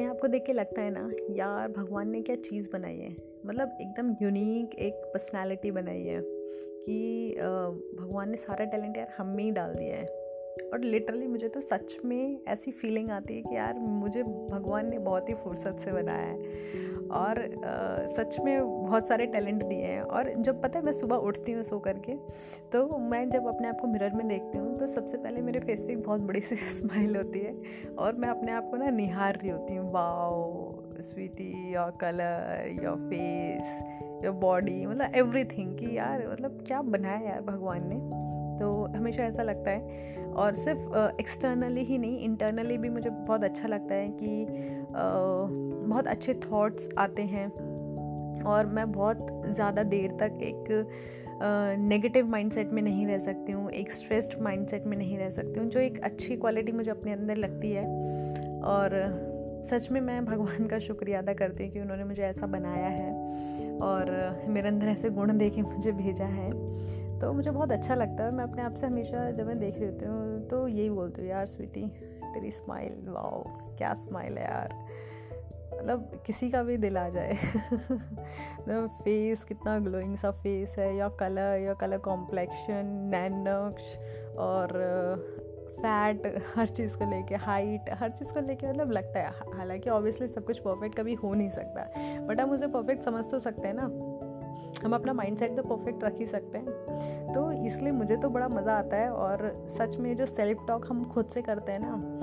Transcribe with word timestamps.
अपने 0.00 0.10
आप 0.10 0.20
को 0.20 0.28
देख 0.28 0.44
के 0.46 0.52
लगता 0.52 0.82
है 0.82 0.90
ना, 0.90 1.10
यार, 1.30 1.68
भगवान 1.68 2.10
ने 2.10 2.22
क्या 2.22 2.36
चीज़ 2.36 2.68
बनाई 2.72 2.96
है? 2.96 3.16
मतलब 3.46 3.76
एकदम 3.80 4.16
यूनिक 4.22 4.74
एक 4.74 4.94
पर्सनालिटी 4.94 5.70
बनाई 5.70 6.02
है 6.02 6.20
कि 6.84 7.34
भगवान 8.00 8.30
ने 8.30 8.36
सारा 8.36 8.64
टैलेंट 8.64 8.96
यार 8.96 9.08
हम 9.18 9.26
में 9.26 9.44
ही 9.44 9.50
डाल 9.50 9.74
दिया 9.74 9.96
है। 9.96 10.19
और 10.72 10.80
लिटरली 10.80 11.26
मुझे 11.26 11.48
तो 11.48 11.60
सच 11.60 11.96
में 12.04 12.40
ऐसी 12.48 12.70
फीलिंग 12.70 13.10
आती 13.10 13.34
है 13.34 13.42
कि 13.42 13.56
यार 13.56 13.78
मुझे 13.78 14.22
भगवान 14.22 14.90
ने 14.90 14.98
बहुत 14.98 15.28
ही 15.28 15.34
फुर्सत 15.34 15.78
से 15.80 15.92
बनाया 15.92 16.26
है। 16.26 16.88
और 17.10 17.38
आ, 17.38 18.06
सच 18.06 18.36
में 18.40 18.60
बहुत 18.62 19.08
सारे 19.08 19.26
टैलेंट 19.26 19.62
दिए 19.64 19.84
हैं। 19.84 20.02
और 20.02 20.32
जब 20.38 20.62
पता 20.62 20.78
है 20.78 20.84
मैं 20.84 20.92
सुबह 20.92 21.16
उठती 21.16 21.52
हूँ 21.52 21.62
सो 21.62 21.78
करके 21.78 22.14
तो 22.72 22.98
मैं 22.98 23.28
जब 23.30 23.46
अपने 23.48 23.68
आप 23.68 23.78
को 23.80 23.86
मिरर 23.86 24.14
में 24.14 24.26
देखती 24.28 24.58
हूँ 24.58 24.78
तो 24.78 24.86
सबसे 24.86 25.16
पहले 25.16 25.40
मेरे 25.40 25.60
फेस 25.60 25.84
पे 25.84 25.92
एक 25.92 26.02
बहुत 26.02 26.20
बड़ी 26.20 26.40
सी 26.40 26.56
स्माइल 26.78 27.16
होती 27.16 27.38
है। 27.38 27.54
और 27.98 28.14
मैं 28.14 28.28
अपने 28.28 28.52
आप 28.52 28.70
को 28.70 28.76
ना 28.76 28.90
निहार 28.90 29.36
रही 29.36 29.50
होती 29.50 29.74
हूँ 29.74 29.92
wow 29.92 31.00
sweety 31.00 31.72
your 31.74 31.90
colour 32.00 32.78
your 32.84 32.96
face 33.10 33.78
your 34.24 34.34
body 34.34 34.86
मतलब 34.86 35.14
एवरीथिंग 35.14 35.78
कि 35.78 35.96
यार 35.96 36.28
मतलब 36.32 36.64
क्या 36.66 36.82
बनाया 36.82 37.20
यार 37.30 37.40
भगवान 37.40 37.88
ने। 37.88 38.19
तो 38.60 38.72
हमेशा 38.96 39.22
ऐसा 39.22 39.42
लगता 39.42 39.70
है। 39.70 40.08
और 40.30 40.54
सिर्फ़ 40.54 40.96
एक्सटर्नली 41.20 41.84
ही 41.84 41.98
नहीं 41.98 42.18
इंटरनली 42.20 42.76
भी 42.78 42.88
मुझे 42.88 43.10
बहुत 43.10 43.44
अच्छा 43.44 43.68
लगता 43.68 43.94
है 43.94 44.08
कि 44.12 44.46
बहुत 44.92 46.06
अच्छे 46.06 46.34
थॉट्स 46.44 46.88
आते 46.98 47.22
हैं। 47.22 47.46
और 48.46 48.66
मैं 48.66 48.90
बहुत 48.92 49.26
ज़्यादा 49.46 49.82
देर 49.82 50.10
तक 50.20 50.38
एक 50.42 50.86
नेगेटिव 51.78 52.26
माइंडसेट 52.26 52.72
में 52.72 52.82
नहीं 52.82 53.06
रह 53.06 53.18
सकती 53.18 53.52
हूँ, 53.52 53.70
एक 53.70 53.92
स्ट्रेस्ड 53.92 54.40
माइंडसेट 54.42 54.86
में 54.86 54.96
नहीं 54.96 55.18
रह 55.18 55.30
सकती 55.30 55.60
हूँ, 55.60 55.68
जो 55.68 55.80
एक 55.80 56.00
अच्छी 56.00 56.36
क्वालिटी 56.36 56.72
मुझे 56.72 56.90
अपने 56.90 57.12
अंदर 57.12 57.36
लगती 57.36 57.70
है। 57.72 57.84
और 58.64 58.90
सच 59.70 59.90
में 59.90 60.00
मैं 60.00 60.24
भगवान 60.24 60.66
का 60.66 60.78
शुक्रिया 60.78 61.18
अदा 61.18 61.32
करती 61.32 61.64
हूँ 61.64 61.72
कि 61.72 61.80
उन्होंने 61.80 62.04
मुझे 62.04 62.22
ऐसा 62.22 62.46
बनाया 62.46 62.88
है। 62.88 63.78
और 63.82 64.10
मेरे 64.48 64.68
अंदर 64.68 64.86
ऐसे 64.86 65.10
गुण 65.10 65.36
दे 65.38 65.50
के 65.50 65.62
मुझे 65.62 65.92
भेजा 65.92 66.24
है। 66.24 66.50
तो 67.20 67.32
मुझे 67.32 67.50
बहुत 67.50 67.72
अच्छा 67.72 67.94
लगता 67.94 68.24
है। 68.24 68.30
मैं 68.30 68.44
अपने 68.44 68.62
आप 68.62 68.74
से 68.74 68.86
हमेशा 68.86 69.30
जब 69.30 69.46
मैं 69.46 69.58
देख 69.58 69.76
रही 69.76 69.86
होती 69.86 70.04
हूँ 70.04 70.48
तो 70.48 70.68
यही 70.68 70.90
बोलती 70.90 71.22
हूँ, 71.22 71.30
यार 71.30 71.46
स्वीटी, 71.46 71.86
तेरी 72.34 72.50
स्माइल 72.50 73.08
वाओ 73.08 73.42
क्या 73.78 73.94
स्माइल 73.94 74.38
है 74.38 74.44
यार। 74.44 74.74
मतलब 75.74 76.22
किसी 76.26 76.50
का 76.50 76.62
भी 76.62 76.76
दिल 76.76 76.96
आ 76.98 77.08
जाए। 77.08 77.34
तो 78.60 78.86
फेस 78.88 79.44
कितना 79.44 79.78
ग्लोइंग 79.78 80.16
सा 80.16 80.30
फेस 80.30 80.74
है, 80.78 80.96
या 80.96 81.08
कलर 81.08 81.58
या 81.60 81.74
कलर 81.74 81.98
कॉम्प्लेक्शन 81.98 82.86
नैनक्श 83.10 83.96
और 84.38 84.72
फैट 85.80 86.42
हर 86.56 86.66
चीज़ 86.66 86.96
को 86.96 87.10
लेके 87.10 87.34
हाइट 87.34 87.90
हर 87.90 88.10
चीज़ 88.10 88.32
को 88.32 88.40
लेके 88.40 88.68
मतलब 88.68 88.90
लगता 88.90 89.20
है। 89.20 89.30
हालाँकि 89.56 89.90
ऑब्वियसली 89.90 90.28
सब 90.28 90.44
कुछ 90.44 90.58
परफेक्ट 90.58 90.96
कभी 90.96 91.14
हो 91.14 91.34
नहीं 91.34 91.50
सकता 91.50 91.90
बट 92.26 92.40
हम 92.40 92.50
उसे 92.50 92.66
परफेक्ट 92.66 93.04
समझ 93.04 93.24
तो 93.30 93.38
सकते 93.38 93.68
हैं 93.68 93.74
ना। 93.74 93.88
हम 94.84 94.94
अपना 94.94 95.12
माइंड 95.12 95.36
सेट 95.38 95.56
तो 95.56 95.62
परफेक्ट 95.62 96.04
रख 96.04 96.18
ही 96.18 96.26
सकते 96.26 96.58
हैं। 96.58 97.32
तो 97.32 97.50
इसलिए 97.66 97.92
मुझे 97.92 98.16
तो 98.16 98.28
बड़ा 98.28 98.48
मज़ा 98.48 98.78
आता 98.78 98.96
है 98.96 99.10
और 99.10 99.66
सच 99.70 99.98
में 99.98 100.14
जो 100.16 100.26
सेल्फ 100.26 100.66
टॉक 100.68 100.86
हम 100.90 101.04
खुद 101.04 101.26
से 101.26 101.42
करते 101.42 101.72
हैं 101.72 101.80
ना, 101.80 102.18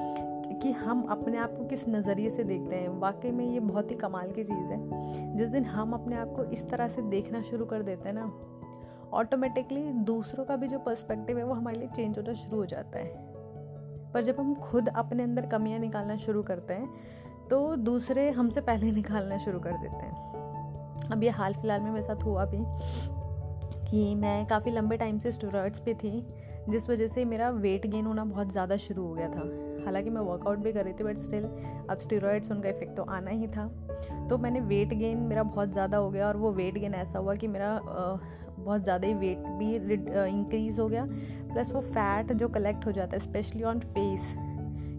कि 0.62 0.72
हम 0.72 1.02
अपने 1.04 1.38
आप 1.38 1.54
को 1.58 1.66
किस 1.66 1.88
नज़रिए 1.90 2.30
से 2.30 2.44
देखते 2.44 2.76
हैं, 2.76 2.90
वाकई 3.00 3.32
में 3.32 3.46
ये 3.46 3.60
बहुत 3.60 3.92
ही 3.92 3.96
कमाल 3.96 4.32
की 4.32 4.44
चीज़ 4.44 4.72
है। 4.72 5.36
जिस 5.36 5.48
दिन 5.48 5.66
हम 5.66 5.94
अपने 5.94 6.16
आप 6.16 6.34
को 6.36 6.44
इस 6.44 6.68
तरह 6.70 6.88
से 6.88 7.02
देखना 7.02 7.42
शुरू 7.42 7.66
कर 7.66 7.82
देते 7.82 8.10
हैं 8.10 8.16
ना 8.16 8.32
ऑटोमेटिकली 9.14 9.84
दूसरों 10.06 10.46
का 10.46 10.56
भी 10.56 10.68
जो 10.68 10.80
पर्सपेक्टिव 10.80 11.38
है 11.38 11.44
वो 11.44 11.54
हमारे 11.54 11.78
लिए 11.78 11.88
चेंज 11.88 12.18
होना 12.18 12.34
शुरू 12.34 12.58
हो 12.58 12.66
जाता 12.66 13.00
है। 13.00 13.26
पर 14.14 14.24
जब 14.24 14.40
हम 14.40 14.54
खुद 14.56 14.90
अपने 14.90 15.24
अंदर 15.24 15.46
कमियाँ 15.46 15.80
निकालना 15.80 16.16
शुरू 16.16 16.44
करते 16.44 16.74
हैं 16.74 17.48
तो 17.50 17.76
दूसरे 17.76 18.30
हमसे 18.30 18.62
पहले 18.62 18.92
निकालना 18.92 19.38
शुरू 19.38 19.60
कर 19.60 19.72
देते 19.72 20.06
हैं। 20.06 20.47
अब 21.12 21.24
ये 21.24 21.30
हाल 21.30 21.54
फ़िलहाल 21.54 21.82
में 21.82 21.92
मेरे 21.92 22.04
साथ 22.04 22.26
हुआ 22.26 22.46
भी 22.46 22.64
कि 23.90 24.14
मैं 24.16 24.46
काफ़ी 24.46 24.72
लंबे 24.72 24.98
टाइम 24.98 25.20
से 25.20 25.32
स्टूरॉइड्स 25.32 25.80
पे 25.80 25.94
थी, 25.94 26.24
जिस 26.70 26.90
वजह 26.90 27.08
से 27.08 27.24
मेरा 27.26 27.50
वेट 27.50 27.86
गेन 27.88 28.06
होना 28.06 28.26
बहुत 28.26 28.52
ज़्यादा 28.52 28.78
शुरू 28.78 29.04
हो 29.04 29.14
गया 29.14 29.28
था। 29.28 29.42
हालाँकि 29.86 30.10
मैं 30.10 30.22
वर्कआउट 30.22 30.58
भी 30.58 30.72
कर 30.74 30.84
रही 30.84 30.94
थी 30.94 31.04
बट 31.04 31.18
स्टिल 31.18 31.44
अब 31.90 31.98
स्टेरॉइड्स 31.98 32.52
उनका 32.52 32.70
इफ़ेक्ट 32.70 32.96
तो 32.98 33.04
आना 33.04 33.32
ही 33.32 33.48
था। 33.48 33.68
तो 34.30 34.38
मैंने 34.38 34.60
वेट 34.62 34.94
गेन 34.94 35.18
मेरा 35.18 35.44
बहुत 35.44 35.72
ज़्यादा 35.74 35.98
हो 35.98 36.10
गया 36.12 36.28
और 36.28 36.38
वो 36.38 36.52
वेट 36.52 36.78
गेन 36.78 36.94
ऐसा 36.94 37.20
हुआ 37.20 37.36
कि 37.36 37.48
मेरा 37.48 37.80
बहुत 37.84 38.84
ज़्यादा 38.84 39.08
ही 39.08 39.14
वेट 39.14 39.38
भी 39.38 39.74
इंक्रीज़ 39.76 40.82
हो 40.82 40.88
गया। 40.88 41.06
प्लस 41.54 41.72
वो 41.72 41.82
फैट 41.82 42.34
जो 42.34 42.48
कलेक्ट 42.50 42.86
हो 42.86 42.92
जाता 42.92 43.18
है 43.18 43.20
स्पेशली 43.20 43.64
ऑन 43.64 43.80
फेस 43.80 44.34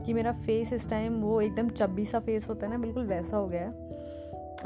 कि 0.06 0.14
मेरा 0.14 0.32
फेस 0.32 0.72
इस 0.72 0.88
टाइम 0.90 1.20
वो 1.20 1.40
एकदम 1.40 1.68
चब्बी 1.68 2.04
सा 2.04 2.18
फेस 2.20 2.48
होता 2.48 2.66
है 2.66 2.72
ना, 2.72 2.78
बिल्कुल 2.78 3.06
वैसा 3.06 3.36
हो 3.36 3.46
गया 3.48 3.70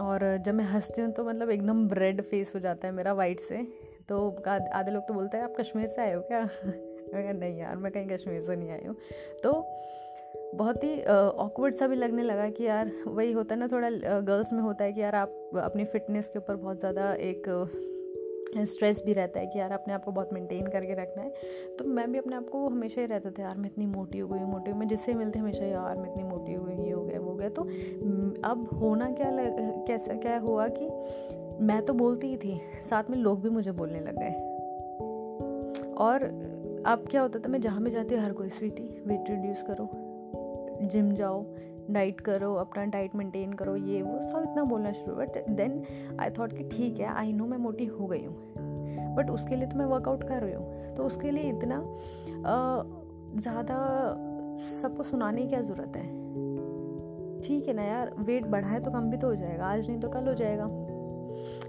और 0.00 0.36
जब 0.36 0.54
मैं 0.54 0.64
हंसती 0.64 1.02
हूँ 1.02 1.10
तो 1.12 1.24
मतलब 1.24 1.50
एकदम 1.50 1.88
रेड 1.92 2.22
फेस 2.22 2.52
हो 2.54 2.60
जाता 2.60 2.88
है 2.88 2.94
मेरा 2.94 3.12
वाइट 3.12 3.40
से। 3.40 3.62
तो 4.08 4.28
आधे 4.48 4.90
लोग 4.90 5.08
तो 5.08 5.14
बोलते 5.14 5.36
हैं, 5.36 5.44
आप 5.44 5.54
कश्मीर 5.60 5.86
से 5.86 6.02
आए 6.02 6.14
हो 6.14 6.20
क्या? 6.20 6.40
मैं 7.14 7.32
नहीं 7.34 7.58
यार, 7.58 7.76
मैं 7.76 7.92
कहीं 7.92 8.08
कश्मीर 8.08 8.40
से 8.40 8.56
नहीं 8.56 8.70
आई 8.70 8.86
हूँ। 8.86 8.96
तो 9.42 9.52
बहुत 10.54 10.84
ही 10.84 11.02
ऑकवर्ड 11.02 11.74
सा 11.74 11.86
भी 11.86 11.96
लगने 11.96 12.22
लगा 12.22 12.48
कि 12.50 12.64
यार, 12.64 12.90
वही 13.06 13.32
होता 13.32 13.54
है 13.54 13.60
ना 13.60 13.66
थोड़ा 13.66 13.90
गर्ल्स 14.20 14.52
में 14.52 14.60
होता 14.62 14.84
है 14.84 14.92
कि 14.92 15.00
यार 15.00 15.14
आप 15.14 15.50
अपनी 15.62 15.84
फिटनेस 15.84 16.28
के 16.28 16.38
ऊपर 16.38 16.56
बहुत 16.56 16.78
ज़्यादा 16.80 17.12
एक 17.14 17.48
स्ट्रेस 18.66 19.02
भी 19.06 19.12
रहता 19.12 19.40
है 19.40 19.46
कि 19.46 19.58
यार 19.58 19.72
अपने 19.72 19.94
आप 19.94 20.04
को 20.04 20.12
बहुत 20.12 20.32
मेंटेन 20.32 20.66
करके 20.66 20.94
रखना 20.94 21.22
है। 21.22 21.30
तो 21.78 21.84
मैं 21.84 22.12
भी 22.12 22.18
अपने 22.18 22.36
आप 22.36 22.48
को 22.48 22.68
हमेशा 22.68 23.00
ही 23.00 23.06
रहता 23.06 23.30
था, 23.30 23.42
यार, 23.42 23.56
मैं 23.56 23.70
इतनी 23.70 23.86
मोटी 23.86 24.18
हो 24.18 24.28
गई 24.28 24.38
हूँ, 24.38 24.50
मोटी 24.50 24.72
मैं 24.72 24.88
जिससे 24.88 25.14
मिलते 25.14 25.38
हमेशा, 25.38 25.64
यार, 25.64 25.96
मैं 25.96 26.10
इतनी 26.10 26.22
मोटी 26.22 26.54
हो 26.54 26.64
गई 26.64 26.90
गया 27.12 27.20
वो 27.20 27.34
गया 27.34 27.48
तो 27.48 27.62
अब 28.44 28.68
होना 28.80 29.10
क्या 29.12 29.30
लग, 29.30 29.56
कैसा 29.86 30.14
क्या 30.16 30.38
हुआ 30.38 30.68
कि 30.70 30.88
मैं 31.64 31.80
तो 31.84 31.94
बोलती 31.94 32.26
ही 32.26 32.36
थी 32.36 32.60
साथ 32.90 33.10
में 33.10 33.18
लोग 33.18 33.42
भी 33.42 33.50
मुझे 33.50 33.72
बोलने 33.72 34.00
लग 34.00 34.18
गए। 34.18 34.50
और 35.98 36.24
अब 36.86 37.04
क्या 37.10 37.22
होता 37.22 37.38
था 37.38 37.48
मैं 37.48 37.60
जहाँ 37.60 37.82
भी 37.82 37.90
जाती 37.90 38.14
हर 38.16 38.32
कोई 38.32 38.48
स्वीटी 38.50 38.82
वेट 39.06 39.30
रिड्यूस 39.30 39.62
करो। 39.62 39.88
जिम 40.84 41.12
जाओ 41.14 41.44
डाइट 41.90 42.20
करो 42.20 42.54
अपना 42.54 42.84
डाइट 42.86 43.14
मेंटेन 43.14 43.52
करो 43.52 43.74
ये 43.76 44.00
वो 44.02 44.20
सब 44.22 44.42
इतना 44.42 44.62
बोलना 44.64 44.92
शुरू 44.92 45.14
बट 45.16 45.48
देन 45.50 45.82
आई 46.20 46.30
थॉट 46.30 46.52
कि 46.52 46.64
ठीक 46.68 47.00
है 47.00 47.14
आई 47.14 47.32
नो 47.32 47.46
मैं 47.46 47.58
मोटी 47.58 47.86
हो 47.86 48.06
गई 48.06 48.24
हूँ। 48.24 49.14
बट 49.16 49.30
उसके 49.30 49.56
लिए 49.56 49.68
तो 49.68 49.78
मैं 49.78 49.86
वर्कआउट 49.86 50.22
कर 50.22 50.42
रही 50.42 50.54
हूँ। 50.54 50.94
तो 50.94 51.04
उसके 51.04 51.30
लिए 51.30 51.50
इतना 51.50 51.82
ज़्यादा 53.36 53.76
सबको 54.60 55.02
सुनाने 55.02 55.42
की 55.42 55.48
क्या 55.48 55.60
ज़रूरत 55.60 55.96
है? 55.96 56.06
ठीक 57.44 57.68
है 57.68 57.74
ना 57.74 57.82
यार 57.82 58.14
वेट 58.18 58.46
बढ़ा 58.46 58.68
है 58.68 58.80
तो 58.80 58.90
कम 58.90 59.10
भी 59.10 59.16
तो 59.16 59.26
हो 59.26 59.34
जाएगा, 59.34 59.66
आज 59.66 59.88
नहीं 59.88 60.00
तो 60.00 60.08
कल 60.08 60.28
हो 60.28 60.34
जाएगा। 60.34 60.66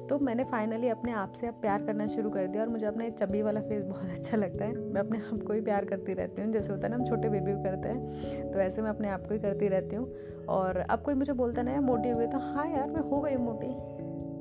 तो 0.09 0.19
मैंने 0.19 0.43
फाइनली 0.43 0.89
अपने 0.89 1.11
आप 1.11 1.33
से 1.33 1.47
अब 1.47 1.53
प्यार 1.53 1.83
करना 1.83 2.07
शुरू 2.07 2.29
कर 2.29 2.47
दिया 2.47 2.63
और 2.63 2.69
मुझे 2.69 2.85
अपना 2.87 3.09
चबी 3.09 3.41
वाला 3.41 3.61
फेस 3.61 3.83
बहुत 3.85 4.09
अच्छा 4.09 4.37
लगता 4.37 4.65
है। 4.65 4.73
मैं 4.75 5.01
अपने 5.01 5.17
आप 5.17 5.43
को 5.47 5.53
ही 5.53 5.61
प्यार 5.61 5.85
करती 5.85 6.13
रहती 6.13 6.41
हूँ, 6.41 6.53
जैसे 6.53 6.73
होता 6.73 6.87
है 6.87 6.91
ना 6.91 6.97
हम 6.97 7.05
छोटे 7.05 7.29
बेबी 7.29 7.53
को 7.53 7.63
करते 7.63 7.89
हैं 7.89 8.51
तो 8.51 8.59
ऐसे 8.59 8.81
मैं 8.81 8.89
अपने 8.89 9.09
आप 9.09 9.27
को 9.27 9.33
ही 9.33 9.39
करती 9.39 9.67
रहती 9.67 9.95
हूँ। 9.95 10.13
और 10.45 10.77
अब 10.77 11.01
कोई 11.01 11.13
मुझे 11.13 11.33
बोलता 11.33 11.61
ना, 11.61 11.71
यार, 11.71 11.81
मोटी 11.81 12.09
हो 12.09 12.19
गई 12.19 12.27
तो 12.27 12.37
हाँ 12.37 12.67
यार, 12.69 12.89
मैं 12.89 13.01
हो 13.01 13.21
गई 13.21 13.35
मोटी। 13.35 13.67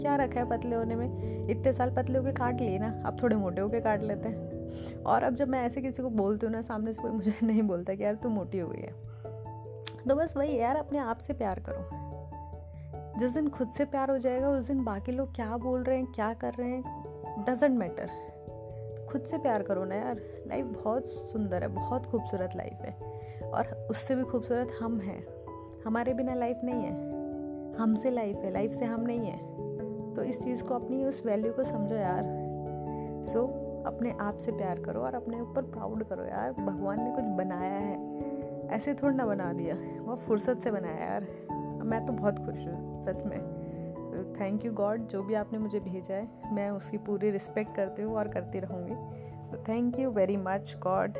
क्या 0.02 0.16
रखा 0.16 0.40
है 0.40 0.48
पतले 0.50 0.76
होने 0.76 0.94
में? 0.94 1.48
इतने 1.48 1.72
साल 1.72 1.90
पतले 1.90 2.18
होके 2.18 2.32
काट 2.32 2.60
लिए 2.60 2.78
ना, 2.78 3.02
अब 3.06 3.22
थोड़े 3.22 3.36
मोटे 3.36 3.60
होके 3.60 3.80
काट 3.80 4.02
लेते 4.02 4.28
हैं। 4.28 5.02
और 5.02 5.22
अब 5.22 5.34
जब 5.34 5.48
मैं 5.48 5.62
ऐसे 5.62 5.82
किसी 5.82 6.02
को 6.02 6.10
बोलती 6.10 6.46
हूँ 6.46 6.54
ना, 6.54 6.60
सामने 6.62 6.92
से 6.92 7.02
कोई 7.02 7.10
मुझे 7.10 7.32
नहीं 7.42 7.62
बोलता 7.62 7.94
कि, 7.94 8.04
यार, 8.04 8.14
तू 8.14 8.28
मोटी 8.28 8.58
हो 8.58 8.68
गई 8.68 8.80
है। 8.80 9.11
तो 10.08 10.14
बस 10.14 10.36
वही 10.36 10.58
यार 10.58 10.76
अपने 10.76 10.98
आप 10.98 11.18
से 11.18 11.32
प्यार 11.32 11.60
करो। 11.68 12.02
जिस 13.18 13.32
दिन 13.32 13.48
खुद 13.48 13.68
से 13.68 13.84
प्यार 13.84 14.10
हो 14.10 14.18
जाएगा 14.18 14.48
उस 14.48 14.66
दिन 14.68 14.84
बाकी 14.84 15.12
लोग 15.12 15.34
क्या 15.34 15.56
बोल 15.56 15.82
रहे 15.82 15.96
हैं 15.96 16.12
क्या 16.12 16.34
कर 16.34 16.54
रहे 16.54 16.70
हैं 16.70 17.02
डजेंट 17.48 17.78
मैटर 17.78 18.10
खुद 19.12 19.22
से 19.22 19.38
प्यार 19.38 19.62
करो 19.62 19.84
ना 19.84 19.94
यार 19.94 20.16
लाइफ 20.46 20.64
बहुत 20.64 21.06
सुंदर 21.06 21.62
है 21.62 21.68
बहुत 21.68 22.06
खूबसूरत 22.06 22.50
लाइफ 22.56 22.72
है। 22.72 22.96
और 23.50 23.86
उससे 23.90 24.14
भी 24.14 24.22
खूबसूरत 24.22 24.68
हम 24.80 25.00
हैं। 25.00 25.26
हमारे 25.86 26.14
बिना 26.14 26.34
लाइफ 26.34 26.60
नहीं 26.64 26.82
है। 26.82 27.12
हमसे 27.74 28.10
लाइफ 28.10 28.36
है 28.36 28.52
लाइफ 28.52 28.70
से 28.70 28.84
हम 28.84 29.00
नहीं 29.00 29.20
है। 29.20 29.52
तो 30.14 30.22
इस 30.22 30.42
चीज़ 30.42 30.64
को 30.64 30.74
अपनी 30.74 31.04
उस 31.04 31.22
वैल्यू 31.26 31.52
को 31.52 31.64
समझो 31.64 31.96
यार। 31.96 32.22
सो 33.28 33.38
so, 33.40 33.48
अपने 33.86 34.16
आप 34.20 34.36
से 34.36 34.52
प्यार 34.52 34.80
करो 34.80 35.00
और 35.00 35.14
अपने 35.14 35.40
ऊपर 35.40 35.62
प्राउड 35.62 36.04
करो 36.04 36.24
यार। 36.24 36.52
भगवान 36.52 37.02
ने 37.02 37.10
कुछ 37.10 37.24
बनाया 37.24 37.78
है। 37.78 38.31
ऐसे 38.72 38.94
थोड़ा 38.94 39.16
ना 39.16 39.26
बना 39.26 39.52
दिया। 39.52 39.76
बहुत 40.02 40.18
फुर्सत 40.18 40.58
से 40.58 40.70
बनाया 40.70 41.04
यार। 41.04 41.22
मैं 41.84 42.06
तो 42.06 42.12
बहुत 42.12 42.38
खुश 42.38 42.68
हूँ, 42.68 43.00
सच 43.00 43.22
में। 43.26 43.38
तो 44.12 44.40
थैंक 44.40 44.64
यू 44.64 44.72
गॉड 44.72 45.06
जो 45.06 45.22
भी 45.22 45.34
आपने 45.34 45.58
मुझे 45.58 45.80
भेजा 45.80 46.14
है, 46.14 46.28
मैं 46.52 46.70
उसकी 46.70 46.98
पूरी 46.98 47.30
रिस्पेक्ट 47.30 47.76
करती 47.76 48.02
हूँ 48.02 48.14
और 48.14 48.28
करती 48.28 48.60
रहूँगी। 48.60 48.94
तो 49.52 49.64
thank 49.68 49.98
you 49.98 50.10
very 50.10 50.36
much 50.36 50.76
God 50.82 51.12